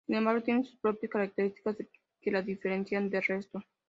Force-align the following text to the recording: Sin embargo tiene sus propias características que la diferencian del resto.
Sin 0.07 0.15
embargo 0.15 0.41
tiene 0.41 0.63
sus 0.63 0.77
propias 0.79 1.11
características 1.11 1.77
que 2.19 2.31
la 2.31 2.41
diferencian 2.41 3.07
del 3.07 3.21
resto. 3.21 3.63